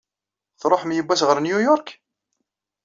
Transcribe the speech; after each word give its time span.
Tṛuḥem 0.61 0.91
yewwas 0.93 1.21
ɣer 1.27 1.37
New 1.41 1.59
York? 1.67 1.87